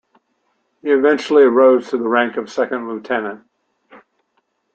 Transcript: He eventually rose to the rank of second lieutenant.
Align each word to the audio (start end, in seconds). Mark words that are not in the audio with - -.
He 0.81 0.89
eventually 0.91 1.43
rose 1.43 1.91
to 1.91 1.97
the 1.99 2.07
rank 2.07 2.35
of 2.35 2.51
second 2.51 2.89
lieutenant. 2.89 3.43